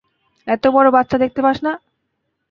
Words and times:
এতো 0.47 0.67
বড়ো 0.71 0.89
বাচ্চা 0.95 1.17
দেখতে 1.17 1.39
পাস 1.45 1.57
না? 1.65 1.71